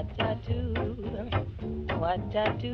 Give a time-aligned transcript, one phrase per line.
[0.00, 0.72] What I do,
[1.98, 2.72] what I do,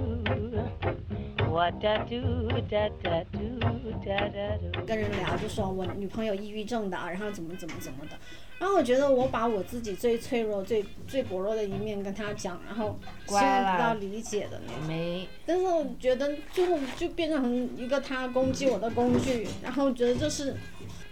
[1.50, 2.22] what I do,
[2.70, 3.58] da da do,
[4.04, 4.86] da da do.
[4.86, 8.16] 跟人聊，就说我女朋友抑郁症的，然后怎么怎么怎么的。
[8.60, 12.96] 然后我觉得我把我自己最脆弱、最最薄弱的一面跟他讲，然后
[13.26, 20.54] 希望得到理解的那但是我觉得最后就变成一个他攻击我的工具，然后觉得这是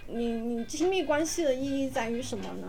[0.06, 2.68] 你你亲密关系的意义在于什么呢？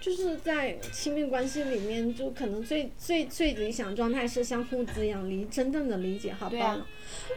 [0.00, 6.86] 就是在亲密关系里面，就可能最最最理想状态是相互滋养，理真正的理解好对啊包容。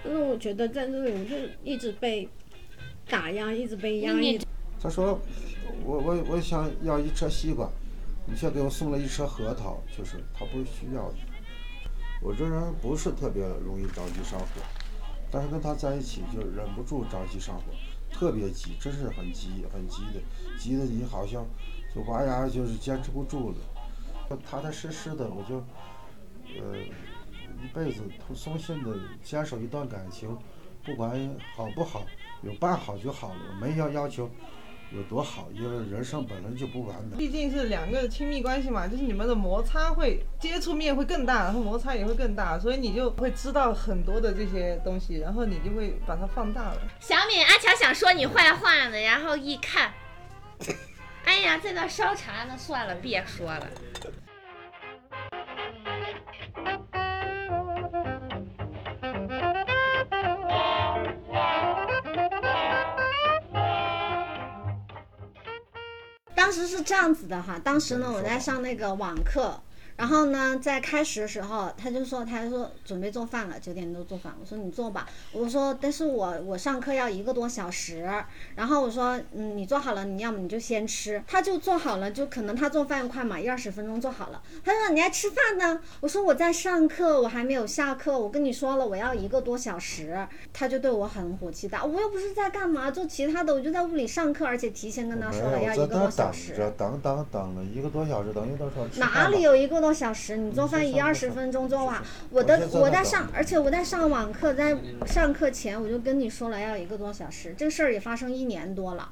[0.03, 2.29] 但是我觉得在这里，我就一直被
[3.09, 4.39] 打压，一直被压抑。
[4.79, 5.19] 他说
[5.83, 7.69] 我我我想要一车西瓜，
[8.25, 11.15] 你却给我送了一车核桃，就是他不需要的。
[12.21, 14.45] 我这人不是特别容易着急上火，
[15.31, 17.73] 但是跟他在一起就忍不住着急上火，
[18.11, 20.21] 特别急，真是很急很急的，
[20.59, 21.43] 急的你好像
[21.93, 23.55] 就哇呀就是坚持不住了。
[24.49, 25.55] 踏踏实实的，我就
[26.61, 30.37] 呃一辈子不松心的坚守一段感情，
[30.85, 32.05] 不管好不好，
[32.41, 34.29] 有办好就好了，我没要要求
[34.93, 37.17] 有多好，因为人生本来就不完美。
[37.17, 46.81] 毕竟是两个亲密关系嘛，就是你们的摩擦会接触面会更大，然后摩擦也会更大，所以你就会知道很多的这些东西，然后你就会把它放大了。
[47.01, 49.93] 小敏，阿强想说你坏话呢，然后一看，
[51.25, 53.67] 哎呀，在那烧茶呢，算了，别说了。
[66.35, 69.61] 当时是这样子的哈，当时呢我在上那个网课，
[69.97, 78.09] 然后呢在开始的时候他就说他说准备做饭了，九点多做饭，我说你做吧，我说但是我我上课要一个多小时，
[78.55, 96.55] 然后我说嗯你做好了，你要么你就先吃，他就做好了，就可能他做饭快嘛，一二十分钟做好了，他说你还吃饭呢，我说我在上课，我还没有下课，我跟你说了我要一个多小时，他就对我很火气大，我又不是在干嘛做其他的，我就在屋里上课，而且提前跟他说了要一个多小时。
[96.55, 98.99] 着，等等等了一个多小时，等一个多小时。
[98.99, 100.37] 哪里有一个多小时？
[100.37, 109.11] 你做饭一二十分钟做完，我的我在上，而且我在上网课，在上课前我就跟你说了要一个多小时，这个事儿也发生一年多了，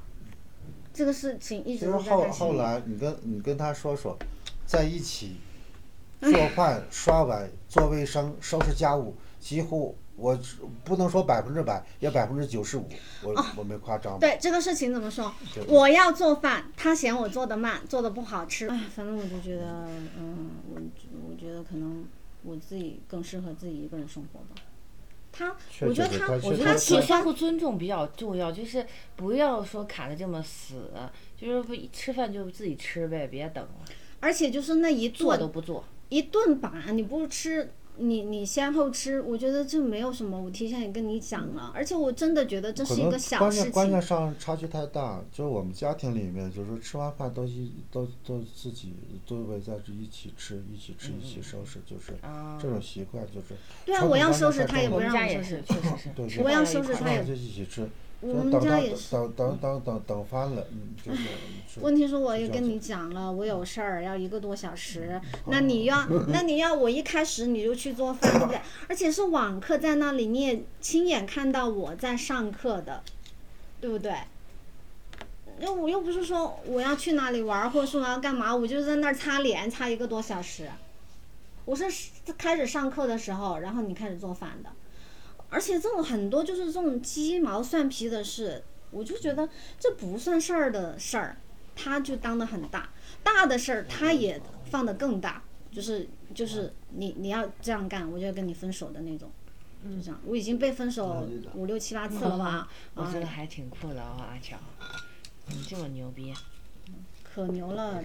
[0.94, 2.54] 这个事情一直都在后后。
[2.54, 4.18] 来你跟你跟他说说，
[4.66, 5.38] 在一起
[6.22, 10.38] 做饭、刷碗、做卫生、收拾家务，几乎我
[10.84, 12.86] 不能说百分之百，也百分之九十五，
[13.24, 15.34] 我我没夸张对这个事情怎么说？
[15.68, 18.68] 我要做饭，他嫌我做的慢，做的不好吃。
[18.68, 19.88] 哎，反正我就觉得，
[20.18, 20.82] 嗯，我
[21.30, 22.06] 我觉得可能
[22.44, 24.62] 我自己更适合自己一个人生活吧。
[25.32, 28.86] 他，确我觉得他，我觉他得其实喜欢相互尊重比较重要，就是
[29.16, 30.92] 不要说卡的这么死，
[31.38, 33.86] 就是不吃饭就自己吃呗，别等了，
[34.20, 35.84] 而且就是那一做顿都不做。
[36.10, 43.66] 一顿吧，你不吃，你你先后吃，我觉得这没有什么，我提前也跟你讲了，而且我真的觉得这是一个小事情。
[43.66, 48.94] 念观念上差距太大，就是我们家庭里面，就是吃完饭都一都都自己
[49.28, 53.56] 都围在一起吃，一起吃，一起收拾，就是啊这种习惯，就是
[53.86, 55.64] 对啊，我要收拾他也不让我收拾家也是，。
[55.68, 56.10] 确实是。
[56.16, 57.88] 对吃我要收拾他也就一起吃，
[58.22, 59.12] 我们家也是。
[59.12, 61.24] 等等等等等翻了，嗯，就是
[61.68, 68.60] 是问题是我也跟你讲了，我有事儿要一个多小时，嗯那你要那你要 我一开始你就去做饭，对不对？
[68.88, 73.02] 而且是网课在那里，你也亲眼看到我在上课的，
[73.80, 74.14] 对不对？
[75.62, 80.70] 那我又不是说我要去哪里玩儿，或者说我要干嘛，我就在那儿擦脸擦一个多小时。
[81.66, 81.84] 我是
[82.38, 84.70] 开始上课的时候，然后你开始做饭的，
[85.50, 89.50] 而且这种很多就是这种鸡毛蒜皮的事，我就觉得
[89.80, 91.38] 这不算事儿的事儿，
[91.76, 92.90] 他就当的很大，
[93.24, 94.40] 大的事儿他也
[94.70, 99.32] 放的更大，就是就是你你要这样干，我就要跟你分手的那种，
[99.84, 100.20] 就这样。
[100.26, 102.46] 我已经被分手五六七八次了吧？
[102.46, 104.58] 啊我觉得还挺酷的哦，阿乔，
[105.48, 106.34] 你这么牛逼。
[107.24, 108.04] 可牛了。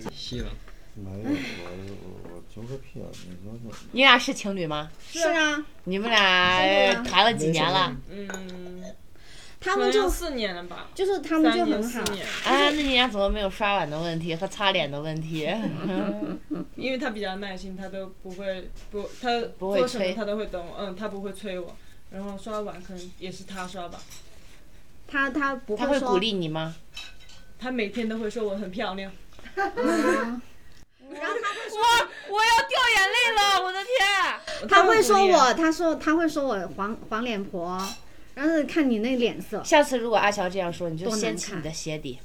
[0.96, 1.66] 没有，我
[2.02, 3.06] 我我揪个屁啊！
[3.12, 4.90] 你就是你俩是情侣吗？
[5.10, 7.96] 是啊，你们俩谈了几年了？
[8.08, 8.84] 嗯，
[9.60, 10.88] 他们就四年了吧？
[10.94, 15.48] 就是他们就很好四，年，啊，那你俩怎么没有刷碗的问题和擦脸的问题？
[16.76, 19.28] 因为他比较耐心，他都不会不他
[19.58, 21.76] 不会催做什么他都会等我，嗯，他不会催我。
[22.12, 23.98] 然后刷碗可能也是他刷吧，
[25.08, 26.76] 他他不会他会鼓励你吗？
[27.58, 29.10] 他每天都会说我很漂亮。
[32.34, 34.68] 我要掉眼泪了，我的天！
[34.68, 37.80] 他会说我，他说他会说我黄黄脸婆，
[38.34, 42.18] 然后看你那脸色，下次如果阿乔这样说，你就掀起你的鞋底。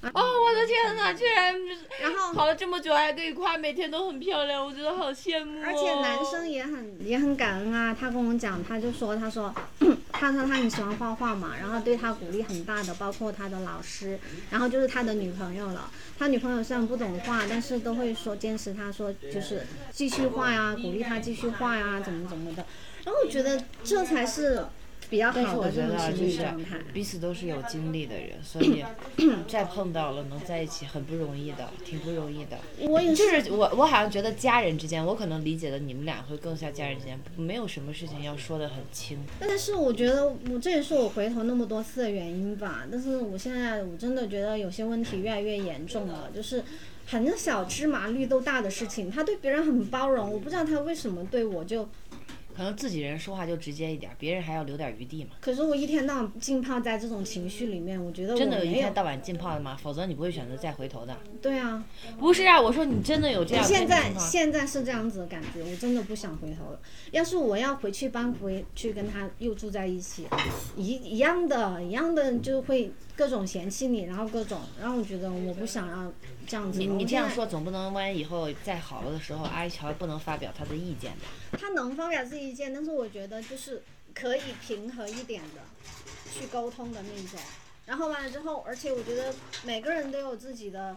[0.00, 1.54] 哦，我的天哪，居然
[2.00, 5.64] 然后跑了这么久还可以夸每天都很漂亮，我觉得好羡慕、哦。
[5.66, 9.52] 而且男生也很也很感恩啊，他跟我讲，他就说，他说，
[10.12, 14.18] 他说他很喜欢画画嘛，然后对他鼓励很大的，包括他的老师，
[14.50, 15.90] 然后就是他的女朋友了。
[16.16, 22.64] 他女朋友虽然不懂画，但是都会说坚持他说就是继续画呀，鼓励他继续画呀，怎么怎么的。
[23.04, 24.64] 然后我觉得这才是
[25.10, 26.78] 比较好的这种觉得啊就是情侣状态。
[26.92, 28.84] 彼此都是有经历的人，所以
[29.48, 32.58] 再碰到了能在一起很不容易的，挺不容易的。
[32.80, 39.18] 我也就是我，我好像觉得家人之间，我可能理解的你们俩会更像家人之间，没有什么事情要说的很清。
[39.40, 42.86] 但是我觉得我这也是我回头那么多次的原因吧。
[42.90, 46.62] 但是我现在我真的觉得有些问题越来越严重了，就是
[47.06, 51.88] 很小芝麻绿豆大的事情，他对别人很包容，我不知道他为什么对我就，
[52.58, 55.30] 可能自己人说话就直接一点，别人还要留点余地嘛。
[55.40, 59.78] 可是我一天到晚浸泡在这种情绪里面，我觉得我真的有一天到晚浸泡的吗？
[59.80, 61.16] 否则你不会选择再回头的。
[61.40, 61.84] 对啊，
[62.18, 66.80] 不是啊，我说你真的有这样现在现在是这样子的感觉，我真的不想回头了。
[67.12, 70.26] 要是我要回去搬回去跟他又住在一起，
[70.76, 76.12] 一一样的，一样的就会各种嫌弃你，然后各种，然后我觉得我不想要
[76.46, 76.78] 这样子。
[76.78, 81.26] 你这样说，总不能万一以后再好了的时候，阿一乔不能发表他的意见吧？
[81.58, 83.82] 他能发表自己意见，但是我觉得就是
[84.14, 85.62] 可以平和一点的
[86.32, 87.40] 去沟通的那种。
[87.86, 89.34] 然后完了之后，而且我觉得
[89.64, 90.96] 每个人都有自己的，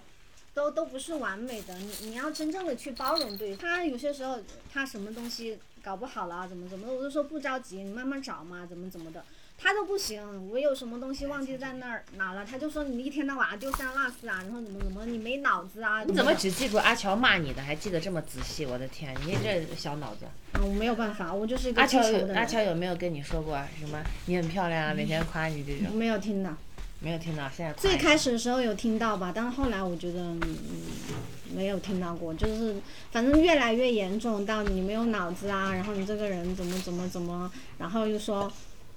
[0.53, 1.73] 都都不是完美的。
[1.79, 4.37] 你你要真正的去包容对他，有些时候
[4.71, 9.25] 他什么东西搞不好了，怎么怎么的，我就说不着急，你慢慢找嘛，怎么怎么的。
[9.61, 16.03] 他都不行，我有什么东西忘记在那儿哪了，他就说你一天到晚丢三落四啊，然后怎么怎么，你没脑子啊？
[16.03, 18.65] 你怎么只记住阿乔骂你的，还记得这么仔细？
[18.65, 20.25] 我的天，你这小脑子！
[20.55, 21.99] 嗯，我没有办法，我就是一个阿乔。
[22.33, 25.95] 阿乔有没有跟你说过什么你很漂亮啊，每天夸你这种？
[25.95, 26.51] 没有听到。
[27.03, 30.39] 没有听到，现在最开始的时候有听到吧，但是后来我觉得，嗯，
[31.55, 32.75] 没有听到过，就是
[33.11, 38.51] 反正越来越严重到你没有脑子啊，然后你这个人怎么怎么怎么，然后又说，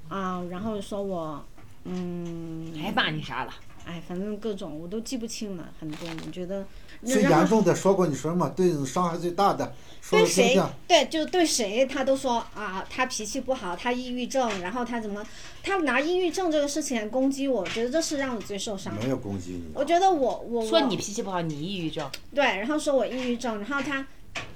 [0.09, 1.45] 啊，然后说我，
[1.85, 3.53] 嗯，还把你啥了？
[3.85, 6.65] 哎，反正各种我都记不清了，很多，我觉得。
[7.05, 8.49] 最严重的说过你什么？
[8.57, 10.59] 对你伤害最大的，说对谁。
[10.89, 15.23] 对，就对谁他都说啊，他脾气不好，他抑郁症，然后他怎么，
[15.63, 19.03] 他拿抑郁症这个事情来攻击我，我觉得这是让我最受伤的。
[19.03, 24.07] 没有攻击你，我觉得我我说你脾气不好，你抑郁症，对，然后说我抑郁症，然后他，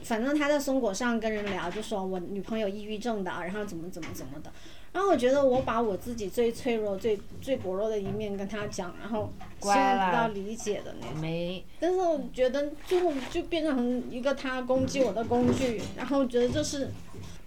[0.05, 4.51] 反正他在松果上跟人聊，就说我女朋友抑郁症的，然后怎么怎么怎么的，
[4.93, 11.21] 然后我觉得我把我自己最脆弱、最最薄弱的一面跟他讲，然后希乖望啦得到理解的那种。
[11.21, 16.91] 没但是我觉得最后就变成一个他攻击我的工具，然后觉得这是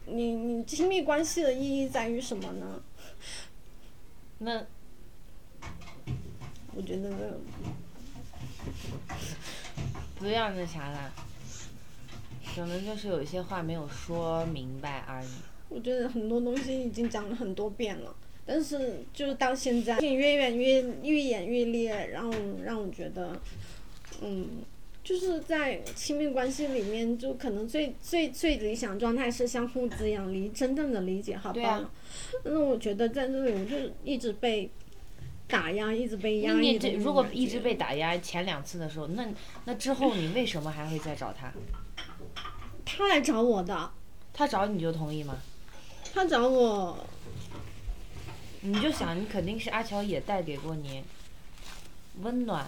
[0.06, 2.82] 你你亲密关系的意义在于什么呢？
[4.38, 4.64] 那
[6.76, 7.40] 我觉得这
[10.16, 11.12] 不要那啥了，
[12.56, 15.28] 可能就是有一些话没有说明白而已。
[15.74, 18.14] 我觉得很多东西已经讲了很多遍了，
[18.46, 23.40] 但是就是到现在越演越越演越烈，让我让我觉得，
[24.22, 24.50] 嗯，
[25.02, 31.90] 就是在亲密关系里面，就可能最最最理想状态是相互滋养、理真正的理解和对啊包容。
[32.44, 34.70] 但是我觉得在这里，我就一直被
[35.48, 39.26] 打压，一直被压抑你这如果一直被打压前两次的时候，那
[39.64, 41.50] 那之后你为什么还会再找他？
[42.84, 43.90] 他来找我的，
[44.34, 45.38] 他找你就同意吗？
[46.14, 47.06] 他找我，
[48.62, 51.04] 你就想，你肯定是阿乔也带给过你
[52.22, 52.66] 温暖，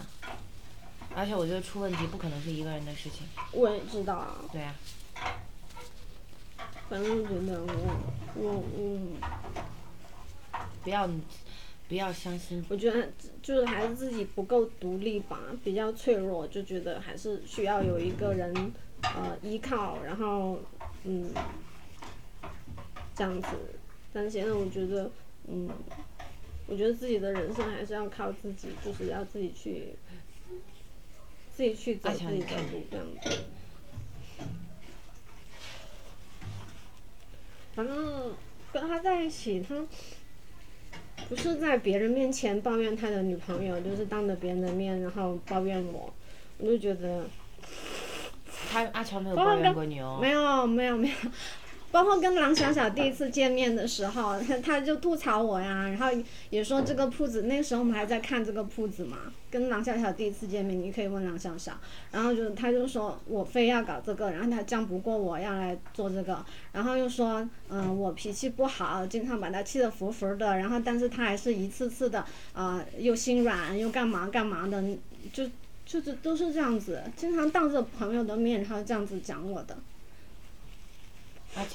[1.14, 3.26] 而且我觉得出问题不可能是一个人的事情。
[3.52, 4.74] 我也知道啊，对啊，
[6.88, 7.96] 反正我觉得我
[8.34, 8.98] 我我。
[10.82, 11.08] 不要
[11.88, 12.62] 不要相信。
[12.68, 13.08] 我觉得
[13.42, 18.54] 就是还是自己不够独立吧，比较脆弱，就觉得还是需要有一个人
[19.02, 20.58] 呃依靠，然后
[21.04, 21.32] 嗯
[23.14, 23.48] 这样子。
[24.12, 25.10] 但现在我觉得
[25.48, 25.68] 嗯，
[26.66, 29.94] 我觉得自己的人生还是要靠自己，就是要自己去
[31.54, 33.38] 自己去走自己的路这样子。
[37.74, 38.32] 反正
[38.72, 39.84] 跟他在一起，他
[41.28, 46.14] 不是在别人面前抱怨他的女朋友，就是当着别人的面然后抱怨我，
[46.58, 47.26] 我就觉得
[48.70, 50.18] 他阿乔没有抱怨过你哦。
[50.22, 51.14] 没有没有没有，
[51.94, 56.08] 包括跟郎小小第一次见面的时候，他他就吐槽我呀，然后
[56.50, 61.78] 也说这个铺子，那时候我们还在看这个铺子嘛，跟郎小小第一次见面，你可以问郎小小，
[62.10, 72.24] 然后就他就说我非要搞这个，然后他犟不过我要来做这个，然后又说嗯、我脾气不好，经常把他气得服服的，然后但是他还是一次次的
[72.54, 74.82] 啊、又心软又干嘛干嘛的，
[75.32, 75.48] 就
[75.86, 79.76] 就是都是这样子，经常当着朋友的面，然后这样子讲我的。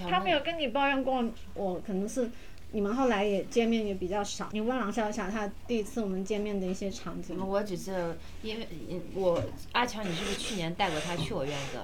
[0.09, 2.29] 他没有跟你抱怨过我，可能是
[2.71, 4.49] 你们后来也见面也比较少。
[4.51, 7.45] 你问郎笑笑他第一次我们见面的一些场景吗？
[7.45, 11.79] 我只记得，因为嗯我阿乔，你是不是去年带过他去我院子？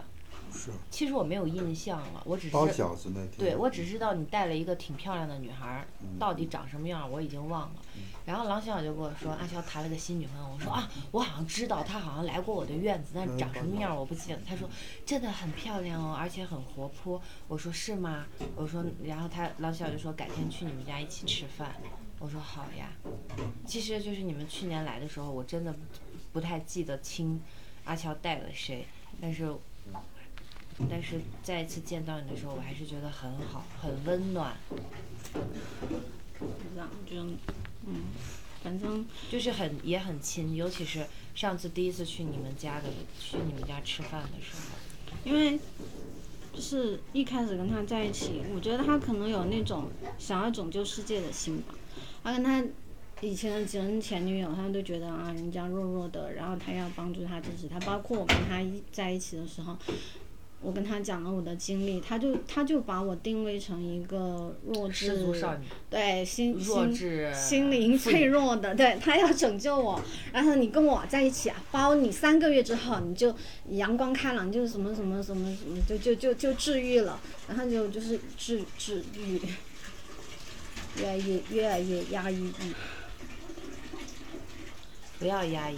[0.56, 3.32] 是其实我没有印象了，我只是包饺子那天。
[3.38, 7.76] 对，我只知道你带了一个挺漂亮的女孩儿，到底长什么样我已经忘了。
[8.26, 10.50] 然后郎小小就跟我说，阿乔谈了个新女朋友。
[10.52, 14.40] 我说啊，我好像知道，她好像来过我的院子，但是长什么样我不记得。
[14.48, 14.68] 他说
[15.06, 17.22] 真的很漂亮哦，而且很活泼。
[17.48, 18.26] 我说是吗？
[18.56, 21.76] 我说，然后他郎小小就说改天去你们家一起吃饭。
[22.18, 22.90] 我说好呀。
[23.68, 25.76] 其实就是你们去年来的时候，我真的
[26.34, 27.40] 不太记得清
[27.84, 28.88] 阿乔带了谁，
[29.22, 29.54] 但是。
[30.90, 34.56] 但是再一次见到你的时候，我还是觉得很好，很温暖，
[36.74, 37.16] 这样就，
[37.88, 38.04] 嗯，
[38.64, 42.90] 反正就是很也很亲，尤其是上次第一次去你们家的，
[43.20, 44.76] 去你们家吃饭的时候，
[45.24, 45.58] 因为
[46.54, 51.74] 就是一开始跟他在一起，我觉得他可能有那种想要拯救世界的心吧。
[52.24, 52.64] 他跟他
[53.22, 57.80] 以前的前任前女友，他们都觉得啊，人家弱弱的，然后他要帮助他支持他。
[57.82, 59.78] 包括我跟他一在一起的时候，
[60.66, 70.02] 我跟他讲了我的经历，他就他就把我定位成一个弱智少女，对心心弱智心灵脆弱的，对他要拯救我。
[70.34, 73.36] 然后你跟我在一起啊，包你三个月之后你就
[73.70, 79.40] 阳光开朗，就什么什么什么什么，就就就就治愈了，然后就就是治治愈，
[80.98, 82.52] 越来越越来越压抑。
[85.20, 85.78] 不要压抑。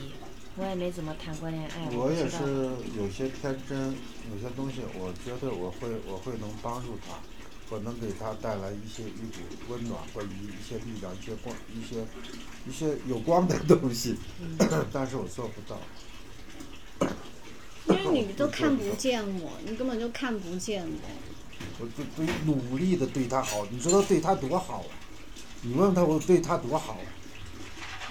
[0.60, 2.42] 我也没怎么谈过恋爱，我也是
[2.98, 3.96] 有些天真，
[4.32, 7.14] 有些东西，我觉得我会我会能帮助他，
[7.70, 9.38] 我能给他带来一些一股
[9.70, 12.04] 温暖或一一些力量，一些光，一些
[12.68, 14.18] 一些有光的东西，
[14.92, 15.80] 但是我做不到。
[17.90, 21.10] 因为你都看不见我，你根本就看不见我。
[21.80, 24.90] 我就对努力的对他好，你知道对他多好啊？
[25.62, 27.06] 你问他我对他多好啊？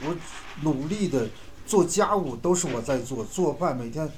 [0.05, 0.17] 我
[0.63, 1.29] 努力的
[1.67, 4.09] 做家务都是我在做，做饭每天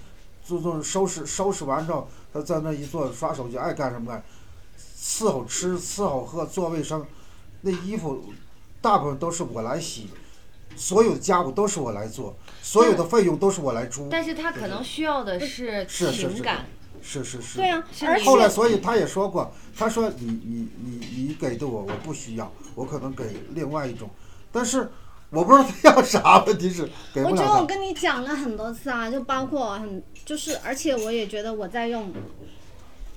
[0.45, 4.23] 做做收拾收拾完之后，他在那一坐刷手机，爱干什么干，
[5.01, 7.05] 伺候吃伺候喝做卫生，
[7.63, 8.25] 那衣服
[8.81, 10.11] 大部分都是我来洗，
[10.77, 14.09] 所有的家务都是我来做，所有的费用都是我来出。
[14.11, 16.67] 但是他可能需要的是是是是情感，
[17.03, 17.59] 是是是。
[17.59, 23.25] 对啊，而且后来，所以他也说过，他说你你你你给的我我不需要，我可能给
[23.55, 24.09] 另外一种，
[24.53, 24.91] 但是
[25.31, 27.67] 我不知道他要啥，问题是我觉得我。
[27.67, 32.11] 跟你讲了很多次啊，就包括很就是，而且我也觉得我在用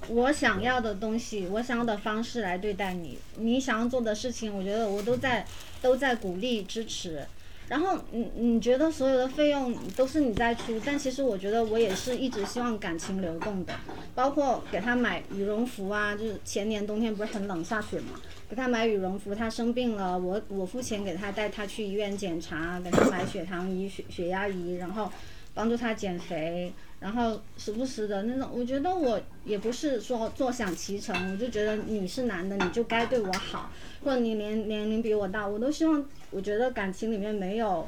[0.09, 3.17] 我想要的东西，我想要的方式来对待你。
[3.37, 5.45] 你想要做的事情，我觉得我都在
[5.81, 7.25] 都在鼓励支持。
[7.69, 13.73] 然后你你觉得所有的费用都是你在出，但其实我觉得我也是一直希望感情流动的，
[14.13, 18.19] 包括给他买羽绒服啊，就是前年冬天不是很冷下雪嘛，
[18.51, 25.09] 给他买羽绒服，他生病了，我我付钱给他带他去医院检查，给他买血糖仪、血血压仪，然后
[25.53, 33.71] 帮助他减肥，然后时不时的那种，我觉得我也不是说坐享其成，我就觉得你是男的你就该对我好，
[34.03, 37.87] 或者你年年龄比我大，我都希望，我觉得感情里面没有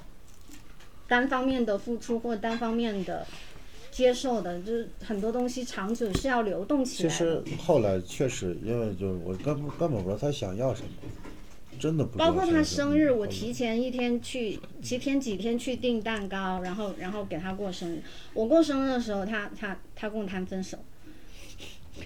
[1.09, 3.27] 单方面的付出或单方面的
[3.93, 7.43] 接受的，就是很多东西长久是要流动起来其实。
[7.59, 10.89] 后来确实，因为就是我根本根本不知道他想要什么，
[11.79, 18.01] 真的不知道包括他生日，我提前一天去，提前几天去订蛋糕，然后然后给他过生日。
[18.33, 20.75] 我过生日的时候，他他他跟我谈分手，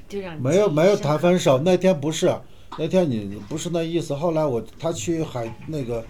[0.10, 2.36] 就让你没有没有谈分手，那天不是，
[2.78, 4.14] 那天你不是那意思。
[4.14, 6.06] 后来我他去海那个，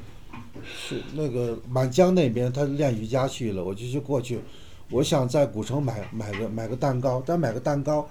[0.66, 4.40] 去那个满江那边，他练瑜伽去了，我就去过去。
[4.89, 8.08] 我想在古城买买个买个蛋糕，但买个蛋糕，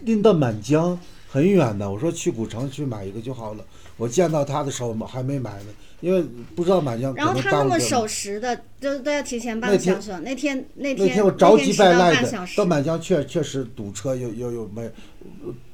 [0.00, 1.90] 拎到满江很远的。
[1.90, 3.64] 我说去古城去买一个就好了。
[3.98, 5.66] 我见到他的时候还没买呢，
[6.00, 6.24] 因为
[6.56, 10.18] 不知道满江可然后能他那么守时的，都都要提前半个小时。
[10.20, 12.64] 那天那那天天我着急赖的到。
[12.64, 14.90] 满江确确实堵车，又又又没，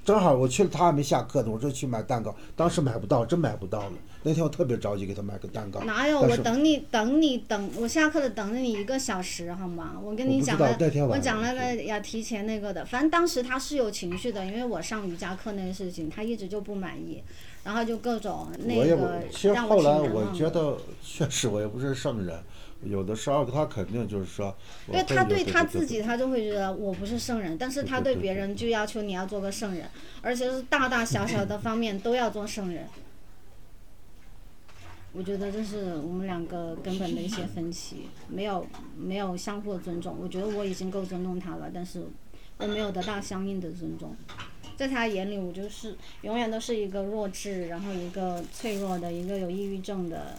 [0.08, 3.92] 正好我去了，他还没下课呢，我说去买蛋糕，当时买不到，真买不到了。
[4.22, 6.18] 那天我特别着急给他买个蛋糕，哪有？
[6.22, 10.00] 我等你等你等我下课了等了你一个小时好吗？
[10.02, 10.76] 我跟你讲了
[11.10, 11.76] 我讲了是。
[11.76, 17.22] 个要提前那个的，反正当时他是有情绪的，因为我上瑜伽课那个事情，他一直就不满意，
[17.64, 22.34] 然后就各种那个，其实让后来我觉得确实我也不是圣人，
[22.84, 24.56] 有的时候他肯定就是说，
[24.86, 29.88] 我对他对他自己他就会觉得我不是圣人，但是他对别人就要求你要做个圣人，
[30.22, 32.86] 而且是大大小小的方面都要做圣人。
[35.12, 38.64] 我觉得这是我们两个根本的一些分歧，没有
[38.96, 40.16] 没有相互的尊重。
[40.20, 42.04] 我觉得我已经够尊重他了，但是
[42.58, 44.14] 我没有得到相应的尊重。
[44.76, 50.36] 在他眼里，我就是永远都是一个弱智，然后一个脆弱的，一个有抑郁症的。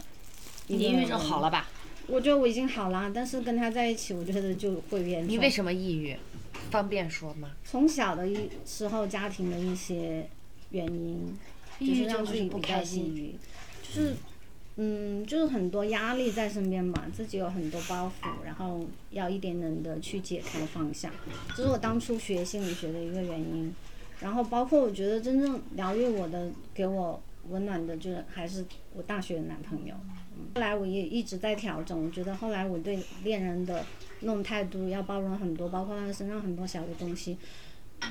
[0.68, 1.68] 你抑郁症好了吧？
[2.10, 5.28] 我觉得我已经好了，但是跟他在一起，我觉得就会严重。
[5.30, 6.16] 你为什么抑郁？
[6.70, 7.50] 方便说吗？
[7.64, 10.28] 从小的一时候家庭的一些
[10.70, 11.38] 原因，
[11.80, 13.16] 就是让自己比较抑开心。
[13.16, 13.34] 郁，
[13.82, 14.14] 就是
[14.76, 21.10] 嗯，就是很多压力在身边嘛，自己有很多包袱，然后要一点点的去解开放下，
[21.56, 23.74] 这是我当初学心理学的一个原因。
[24.20, 28.64] 然后包括我觉得真正疗愈我的、给我温暖的，就是还是
[28.94, 29.94] 我大学的男朋友。
[30.40, 33.84] 嗯后来我也一直在调整，我觉得后来我对恋人的
[34.20, 37.36] 那种态度要包容很多，包括他身上很多小的东西，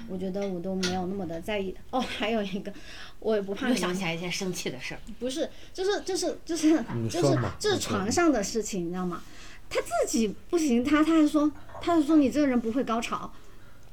[0.08, 1.76] 我觉得我都没有那么的在意。
[1.92, 2.72] 哦， 还有一个，
[3.20, 9.22] 我也不怕又想起来一件生气的事儿，不是，就是就是就是就是你说嘛就是床上的事情，你知道吗？
[9.70, 13.32] 他自己不行，他他还说他还说你这个人不会高潮，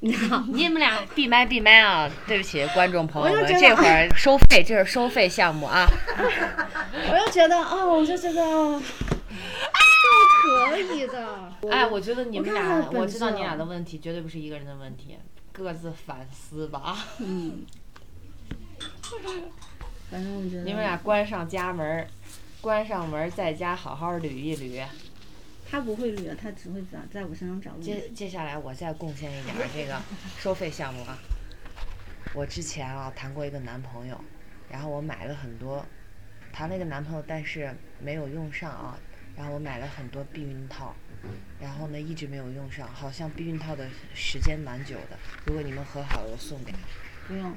[0.00, 0.44] 你知道？
[0.48, 2.10] 你们俩闭麦闭麦啊！
[2.26, 5.86] 对不起，观众朋友们，这会儿收费，这是收费项目啊。
[7.08, 8.80] 我就觉得哦，我就觉得哦
[10.42, 11.52] 都可以的。
[11.70, 15.18] 哎，我觉得你们俩我知道你俩的问题绝对不是一个人的问题，
[15.52, 16.96] 各自反思吧。
[17.18, 17.64] 嗯，
[20.10, 22.06] 反正我觉得你们俩关上家门，
[22.60, 24.84] 关上门，在家好好捋一捋。
[25.70, 27.86] 他不会捋啊，他只会在在我身上找问题。
[27.86, 30.00] 接接下来我再贡献一点儿这个
[30.38, 31.18] 收费项目啊。
[32.34, 34.20] 我之前啊谈过一个男朋友，
[34.70, 35.84] 然后我买了很多，
[36.52, 38.98] 谈了一个男朋友，但是没有用上啊。
[39.36, 40.94] 然后我买了很多避孕套，
[41.60, 45.18] 然后呢一直没有用上，好像避孕套的时间蛮久的。
[45.44, 46.78] 如果你们和好了，我送给你。
[47.28, 47.54] 不用，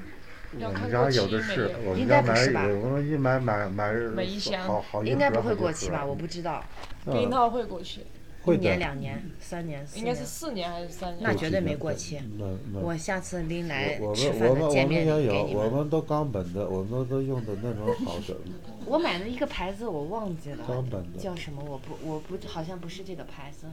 [0.52, 6.04] 我们家有的是，我应们家买该不是吧我们一买买买买一箱好好几应该不会过期吧？
[6.04, 6.64] 我不知道，
[7.06, 8.04] 嗯避孕套会过期，
[8.46, 11.20] 一年、两年、三年、四应该是年，四年还是三年？
[11.22, 12.20] 那绝对没过期。
[12.36, 15.64] 那那我下次拎来我吃饭们我们我的见面们也有，礼给你们。
[15.64, 18.36] 我们都冈本的，我们都用的那种好的。
[18.86, 21.62] 我买的一个牌子我忘记了冈本，的叫什么？
[21.64, 23.66] 我不我不好像不是这个牌子，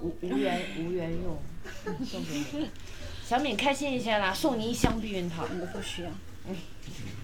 [0.00, 1.38] 无无缘无缘用，
[2.04, 2.68] 送给你。
[3.28, 5.46] 小敏开心一些啦，送你一箱避孕套。
[5.60, 6.08] 我不需要。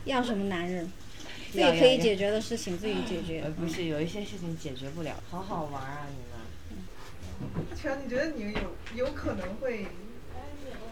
[0.04, 0.92] 要什么男人？
[1.50, 3.50] 自己可以解决的事情自己解决呃，。
[3.52, 5.14] 不是，有一些事情解决不了。
[5.30, 6.36] 好好玩啊，你们。
[7.74, 9.86] 全，你觉得你有有可能会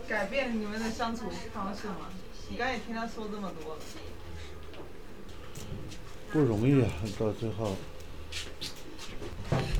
[0.09, 2.09] 改变你们的相处方式吗？
[2.49, 3.81] 你刚才也听他说这么多了，
[6.33, 7.77] 不容易啊，到最后，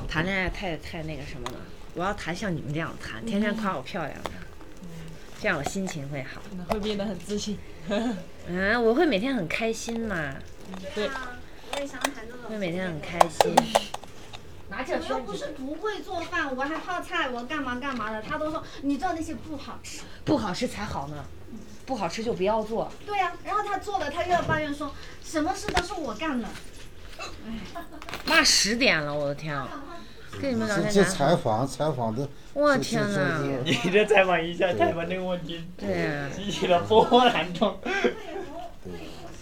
[0.07, 1.57] 谈恋爱太太那个什么了，
[1.95, 4.31] 我要谈像你们这样谈，天天夸我漂亮的，
[5.43, 6.41] 这样我心情会好。
[6.49, 7.59] 可能会变得很自信。
[8.47, 10.35] 嗯，我会每天很开心嘛，
[10.95, 11.37] 对啊，
[11.73, 13.53] 我也想谈这种会每天很开心。
[14.69, 19.99] 拿这我又不是不会做饭，我还泡菜，我干嘛干嘛的，他都说你做那些不好吃。
[20.23, 21.25] 不好吃才好呢，
[21.85, 22.89] 不好吃就不要做。
[23.05, 26.47] 对呀、然后他做了，他又要抱怨说，什么事都是我干的。
[27.19, 27.83] 哎
[28.25, 29.67] 妈十点了，我的天啊！
[30.41, 33.39] 跟你们聊这这天谈采访采访的，我天哪！
[33.41, 37.77] 这你这采访一下采访这个问题，对啊，激起了波澜状。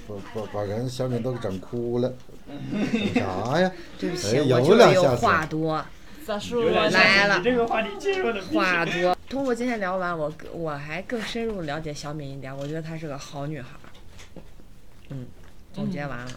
[0.07, 2.13] 把把把人小敏都整哭了，
[3.13, 3.71] 整啥呀？
[3.97, 5.83] 对不起，我就是有话多，
[6.25, 9.17] 咋说来了这个话题切入的话多。
[9.29, 13.87] 通过今天聊完，我更我还更深入了解小敏一点，我觉得她是个好女孩儿。
[15.09, 15.25] 嗯，
[15.73, 16.31] 总结完了，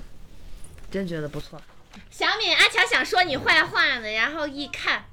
[0.90, 1.60] 真觉得不错。
[2.10, 5.04] 小敏，阿强想说你坏话呢，然后一看，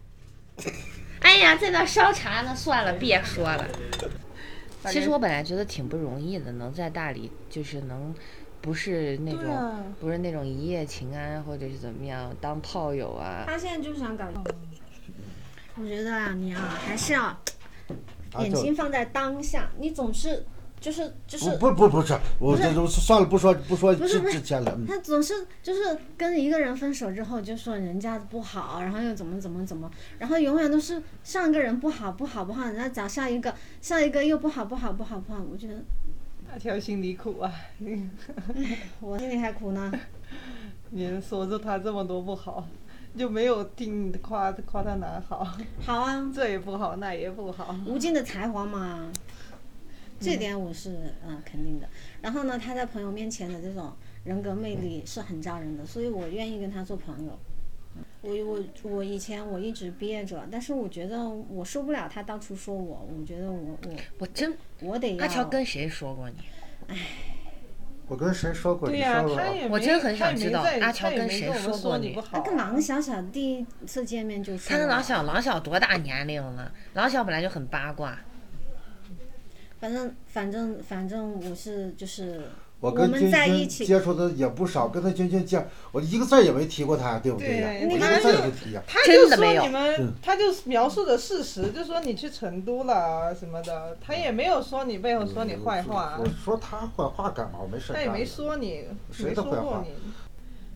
[1.22, 3.68] 哎呀，在那烧茶呢，算了，别说了。
[4.86, 8.14] 其实我本来觉得挺不容易的，能在大理就是能，
[8.62, 13.44] 不是那种、啊不是那种一夜情啊，或者是怎么样当炮友啊。
[13.46, 14.26] 他现在就想搞。
[15.76, 17.40] 我觉得啊，你啊还是要啊
[18.40, 20.44] 眼睛放在当下，你总是
[20.82, 24.76] 就是就是不不不是，我这都算了，不说不说之之前了。
[24.76, 35.76] 嗯他总是就是跟一个人分手之后就说人家不好，然后又怎么怎么怎么，然后永远都是上一个人不好不好不好，人家找下一个，下一个又不好不好不好不好，我觉得
[36.52, 37.54] 那条心里苦啊！
[39.00, 39.92] 我心里还苦呢。
[40.90, 42.68] 你说着他这么多不好，
[43.16, 45.48] 就没有听你夸夸他哪好，
[45.86, 47.76] 好啊，这也不好，那也不好。
[47.86, 49.10] 无尽的才华嘛，
[50.22, 50.92] 这点我是
[51.26, 51.90] 嗯、呃肯定的。
[52.22, 53.92] 然后呢，他在朋友面前的这种
[54.24, 57.40] 人格魅力是很招人的，所以我愿意跟他做朋友。
[58.22, 66.36] 我我我以前我一直憋着，但是我觉得我受不了他到处说我，我觉得我我我真，我得要阿乔跟谁说过你？
[66.88, 66.98] 唉
[68.08, 68.90] 我跟谁说过？
[68.90, 72.42] 对呀、你说过他也，我真很想知道阿乔跟谁说过你你不好啊。
[72.44, 76.72] 那跟郎小小第一次见面就说他跟了郎小，郎小多大年龄了？
[76.94, 78.20] 郎小本来就很八卦，
[79.82, 82.44] 反正反正反正我是就是
[82.80, 83.12] 我跟
[83.50, 87.68] 一起接触的也不少，跟他君君见，我一个字儿也没提过他，对不对呀？
[87.68, 88.84] 对我一个字也他就没提呀。
[88.88, 97.58] 他就说真的没有你们，他就描述的事实，就说你去成都了啊什么的，他也没有说你背后说你坏话啊我，说他坏话干嘛？
[97.64, 99.90] 我没事他也没说你，谁没的坏话说过你。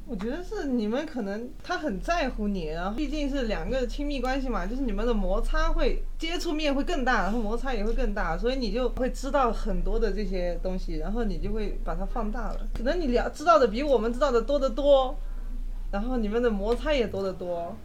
[0.07, 12.59] 我觉得是你们可能他很在乎你，然后毕竟是两个亲密关系嘛，就是你们的摩擦会接触面会更大，然后摩擦也会更大，所以你就会知道很多的这些东西，然后你就会把它放大了。
[12.75, 15.15] 可能你了知道的比我们知道的多得多，
[15.91, 17.75] 然后你们的摩擦也多得多。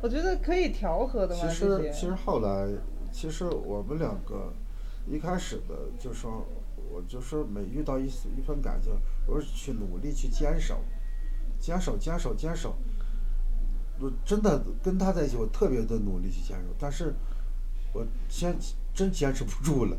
[0.00, 1.54] 我觉得可以调和的嘛，其。
[1.56, 2.68] 实其实后来，
[3.10, 4.52] 其实我们两个
[5.10, 6.46] 一开始的就说，
[6.92, 8.92] 我就说每遇到一丝一份感情，
[9.26, 10.76] 我是去努力去坚守，
[11.58, 12.74] 坚守坚守坚守。
[13.98, 17.14] 我真的跟他在一起，我特别的努力去坚守，但是
[17.92, 18.54] 我坚
[18.92, 19.96] 真坚持不住了，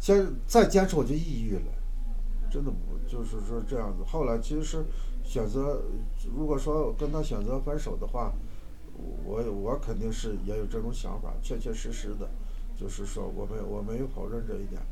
[0.00, 1.72] 坚再坚持我就抑郁了，
[2.50, 4.02] 真的不就是说这样子。
[4.04, 4.84] 后来其实是
[5.22, 5.80] 选择，
[6.34, 8.32] 如果说跟他选择分手的话，
[9.24, 12.28] 我我肯定是也有这种想法，确确实实的，
[12.76, 14.82] 就是说我没我没有否认这一点，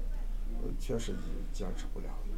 [0.78, 1.14] 确实
[1.52, 2.36] 坚持不了了。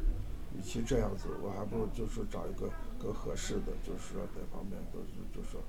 [0.57, 2.67] 与其这样子，我还不如就是找一个
[3.03, 5.61] 更合适的，就是说这方面都是就是说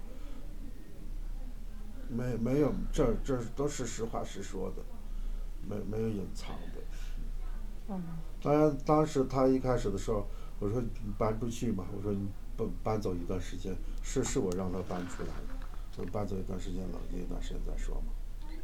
[2.09, 4.83] 没没有这这都是实话实说的，
[5.68, 6.81] 没没有隐藏的。
[7.88, 8.01] 嗯
[8.40, 10.27] 当然，当时他一开始的时候，
[10.61, 18.12] 我说你搬出去嘛，我说你搬搬走一段时间，是是我让他搬出来的，就搬走一段时间，冷静一段时间再说嘛，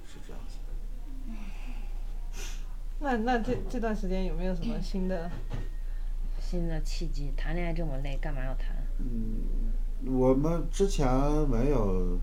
[0.07, 0.59] 是这样子。
[3.01, 5.31] 那那这这段时间有没有什么新的？
[6.51, 8.75] 新的契机，谈恋爱这么累，干嘛要谈？
[8.99, 9.71] 嗯
[10.05, 11.07] 我们之前
[11.49, 12.19] 没有，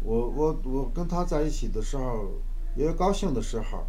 [0.00, 2.30] 我我我跟他在一起的时候，
[2.76, 3.84] 也有高兴的时候，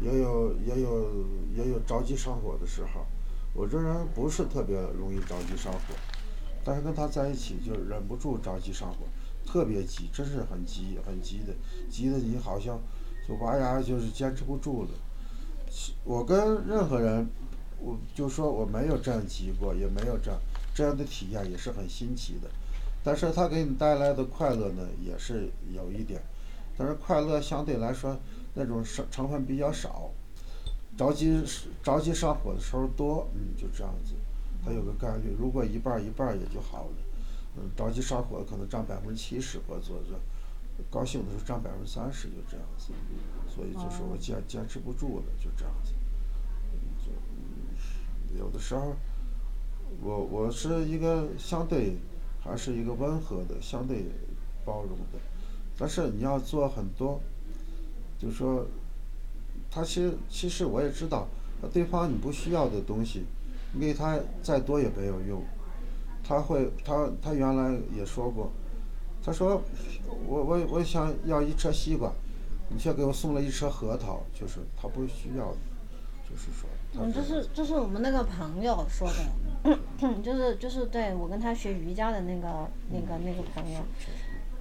[0.00, 1.24] 也有也有
[1.54, 3.06] 也有着急上火的时候。
[3.52, 5.94] 我这人不是特别容易着急上火，
[6.64, 9.06] 但是跟他在一起就忍不住着急上火，
[9.46, 11.54] 特别急，真是很急很急的，
[11.88, 12.80] 急的你好像
[13.28, 14.88] 就拔牙就是坚持不住了。
[16.02, 17.28] 我跟任何人，
[17.84, 20.40] 我就说我没有这样急过，也没有这样
[20.74, 22.48] 这样的体验，也是很新奇的。
[23.02, 26.22] 但是它给你带来的快乐呢，也是有一点，
[26.78, 28.18] 但是快乐相对来说
[28.54, 30.10] 那种成成分比较少。
[30.96, 31.42] 着急
[31.82, 34.14] 着急上火的时候多，嗯，就这样子，
[34.64, 36.96] 它有个概率，如果一半儿一半儿也就好了。
[37.56, 39.96] 嗯，着急上火可能占百分之七十或者说
[40.90, 42.92] 高兴的时候占百分之三十，就这样子。
[43.48, 45.92] 所以就是我坚坚持不住了，就这样子。
[48.38, 48.94] 有的时候，
[50.02, 51.96] 我我是一个相对
[52.40, 54.06] 还是一个温和的、相对
[54.64, 55.18] 包容的，
[55.78, 57.20] 但是你要做很多，
[58.18, 58.66] 就说，
[59.70, 61.28] 他其实其实我也知道，
[61.72, 63.24] 对方你不需要的东西，
[63.72, 65.42] 你给他再多也没有用，
[66.22, 68.50] 他会他他原来也说过，
[69.22, 69.62] 他说
[70.26, 72.12] 我我我想要一车西瓜，
[72.68, 75.54] 你却给我送了一车核桃，就是他不需要，
[76.34, 79.08] 就是说，他嗯，就是就是我们那个朋友说
[79.62, 79.78] 的，
[80.20, 83.80] 就是就是对我跟他学瑜伽的那个那个那个朋友，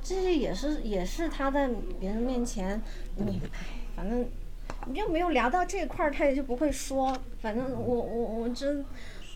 [0.04, 1.68] 这些也是也是他在
[2.00, 2.80] 别人面前，
[3.16, 3.50] 你哎，
[3.96, 4.24] 反正
[4.86, 7.18] 你就没有聊到这块儿，他也就不会说。
[7.40, 8.86] 反正我我我真，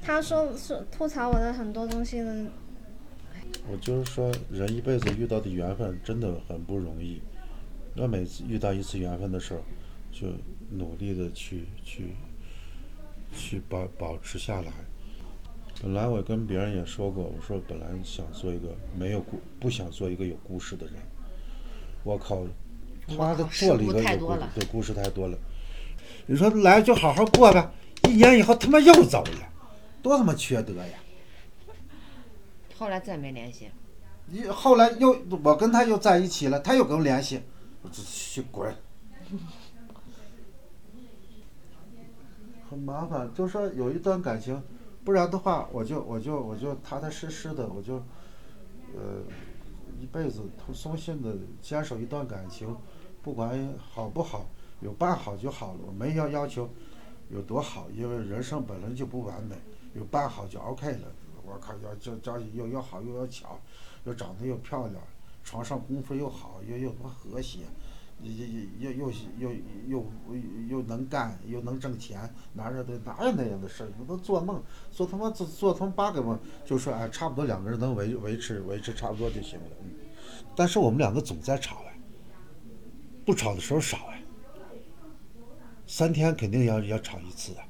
[0.04, 2.52] 他说说吐槽我的很多东西呢，
[3.68, 7.20] 我就是说，人一辈子遇到的缘分真的很不容易。
[7.96, 9.62] 那每次遇到一次缘分的时候，
[10.12, 10.28] 就
[10.70, 12.14] 努力的去去
[13.38, 14.72] 去保保持下来。
[15.82, 20.96] 本来我跟别人也说过，我说本来想做一个没有故不想做一个有故事的人。
[22.04, 22.44] 我靠，
[23.08, 25.38] 他妈的靠做了一个有故太多了对故事太多了。
[26.26, 27.72] 你说来就好好过呗，
[28.10, 29.54] 一年以后他妈又走了，
[30.02, 31.00] 多他妈缺德呀！
[32.78, 33.70] 后来再没联系。
[34.30, 37.42] 一后来又我跟他又在一起了，他又跟我联系，
[37.82, 38.76] 我就去滚，
[42.70, 43.34] 很麻烦。
[43.34, 44.62] 就说有一段感情，
[45.04, 47.96] 不然的话，我就我就我就踏踏实实的，我就
[48.96, 49.22] 呃
[50.00, 52.76] 一辈子松松信的坚守一段感情，
[53.22, 54.46] 不管好不好，
[54.82, 55.80] 有办好就好了。
[55.88, 56.70] 我没要要求
[57.30, 59.56] 有多好，因为人生本来就不完美，
[59.94, 61.08] 有办好就 OK 了。
[61.46, 63.58] 我靠，要这这又要好又要巧，
[64.04, 65.02] 又长得又漂亮，
[65.46, 67.60] 床上功夫又好，又又多和谐，
[68.24, 69.52] 又又又又
[69.88, 70.06] 又
[70.68, 73.90] 又能干又能挣钱，哪有的哪有那样的事儿？
[74.00, 79.66] 那都做梦，做他妈做做他妈八个梦，就说哎，差不多两个人能维维持维持差不多就行了。
[79.84, 79.92] 嗯，
[80.56, 81.98] 但是我们两个总在吵哎，
[83.26, 84.24] 不吵的时候少哎，
[85.86, 87.64] 三天肯定要要吵一次啊。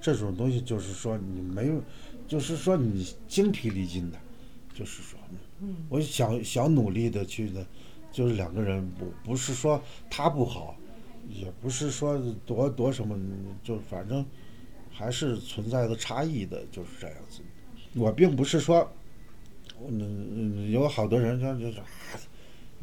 [0.00, 1.80] 这种东西就是说你没有，
[2.26, 4.18] 就是说你精疲力尽的，
[4.74, 5.16] 就是说，
[5.88, 7.64] 我想想努力的去的，
[8.12, 10.76] 就是两个人不不是说他不好，
[11.28, 13.16] 也不是说多多什么，
[13.64, 14.24] 就反正
[14.92, 17.40] 还是存在的差异的，就是这样子。
[17.94, 18.86] 我并不是说，
[19.88, 21.84] 嗯嗯，有好多人像就是，啊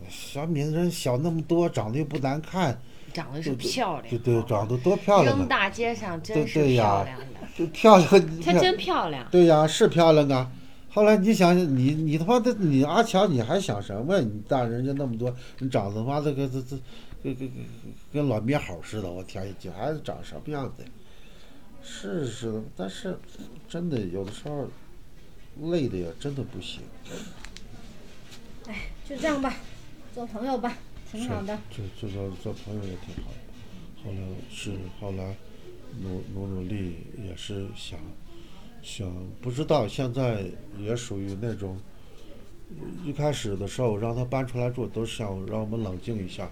[0.09, 2.79] 小敏人小那么多，长得又不难看，
[3.13, 8.41] 长得是漂亮，对对，长得多漂亮啊，扔大街上真对是漂亮的，就漂亮。
[8.41, 9.27] 她真漂亮。
[9.29, 10.51] 对呀，是漂亮啊。
[10.89, 14.21] 后来你想想，你你他妈的，你阿强，你还想什么呀？
[14.21, 16.77] 你大人家那么多，你长得他妈的跟这这
[17.23, 17.65] 跟跟跟
[18.13, 20.89] 跟老猕猴似的，我天，这孩子长什么样子呀？
[21.83, 23.17] 是是的，但是
[23.67, 24.67] 真的有的时候
[25.69, 26.81] 累的呀，真的不行。
[28.67, 29.55] 哎就这样吧，
[30.13, 30.77] 做朋友吧，
[31.11, 31.57] 挺好的。
[31.69, 34.03] 就就做做朋友也挺好的。
[34.03, 34.17] 后来
[34.49, 35.35] 是后来
[36.01, 37.99] 努努努力也是想
[38.81, 39.11] 想，
[39.41, 40.43] 不知道现在
[40.77, 41.77] 也属于那种
[43.03, 46.49] 一开始的时候让他搬出来住，都是想让我们冷静一下，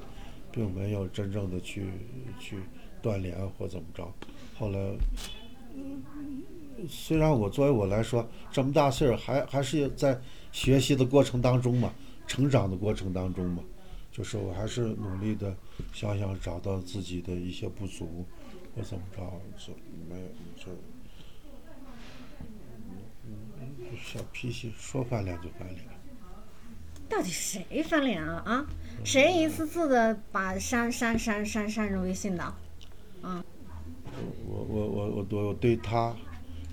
[0.52, 1.86] 并没有真正的去
[2.40, 2.58] 去
[3.02, 4.12] 断联或怎么着。
[4.58, 4.80] 后来。
[6.88, 10.20] 虽然我作为我来说这么大岁数，还还是在
[10.52, 11.92] 学习的过程当中嘛，
[12.28, 13.63] 成长的过程当中嘛，
[14.12, 15.56] 就是我还是努力的
[15.92, 18.24] 想想找到自己的一些不足，
[18.76, 19.22] 或怎么着，
[19.58, 19.74] 就
[20.08, 20.72] 没有就，
[23.26, 23.34] 嗯
[24.03, 25.79] 小脾气说翻脸就翻脸。
[27.10, 28.65] 到底谁翻脸了啊？
[29.03, 32.53] 谁一次次的把删删删删删着微信的？
[33.21, 33.43] 我
[34.47, 36.13] 我我我我我对他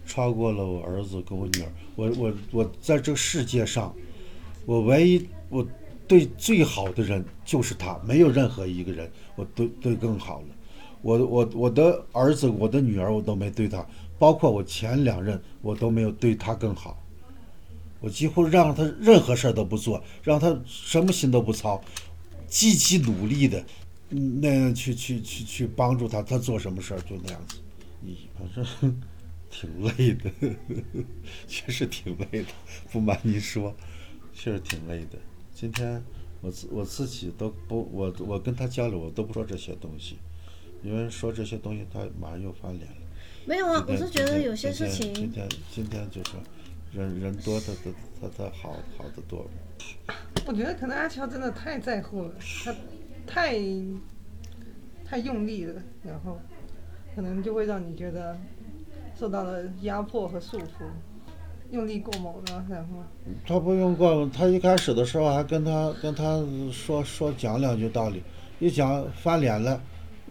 [0.07, 3.95] 超过了我儿子跟我女儿，我我我在这个世界上，
[4.67, 5.65] 我唯一我
[6.09, 10.47] 对最好的人就是他，没有任何一个人我对对更好了。
[11.01, 13.87] 我我我的儿子我的女儿我都没对他，
[14.19, 16.99] 包括我前两任我都没有对他更好。
[18.05, 21.83] 我几乎让他任何事儿都不做，让他什么心都不操，
[22.47, 23.65] 积极努力的，
[24.11, 27.57] 嗯那样去去去去帮助他，他做什么事儿就那样子。
[28.03, 29.03] 你，反正
[29.49, 30.31] 挺累的，
[31.49, 32.49] 确实挺累的，
[32.93, 33.75] 不瞒您说，
[34.35, 35.19] 确实挺累的。
[35.55, 36.05] 今天
[36.43, 40.19] 我自我自己都不，我我跟他交流，我都不说这些东西，
[40.83, 42.97] 因为说这些东西他马上又翻脸了。
[43.47, 46.37] 没有啊，我是觉得有些事今天今，天今天就是
[46.95, 49.47] 人人多他他他他好好的多。
[50.47, 52.75] 我觉得可能阿乔真的太在乎了，他
[53.27, 53.59] 太
[55.05, 56.39] 太用力了，然后
[57.15, 58.37] 可能就会让你觉得
[59.19, 60.85] 受到了压迫和束缚，
[61.71, 63.03] 用力过猛了，然后
[63.47, 68.23] 他不用过，他一开始的时候还跟他跟他说说讲两句道理，
[68.59, 69.81] 一讲翻脸了，